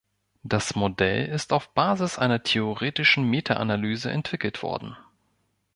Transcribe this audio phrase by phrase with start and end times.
[0.41, 4.97] Das Modell ist auf Basis einer theoretischen Meta-Analyse entwickelt worden.